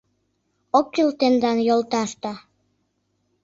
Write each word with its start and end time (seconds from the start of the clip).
Ок 0.77 0.87
кӱл 0.93 1.09
тендан 1.19 1.57
йолташда. 1.67 2.33